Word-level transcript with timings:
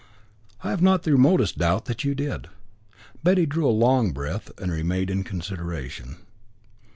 "I 0.63 0.71
have 0.71 0.81
not 0.81 1.03
the 1.03 1.11
remotest 1.11 1.59
doubt 1.59 1.85
that 1.85 2.03
you 2.03 2.15
did." 2.15 2.47
Betty 3.23 3.45
drew 3.45 3.67
a 3.67 3.69
long 3.69 4.13
breath, 4.13 4.49
and 4.59 4.71
remained 4.71 5.11
in 5.11 5.23
consideration. 5.23 6.15